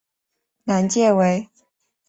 [0.63, 1.47] 南界为。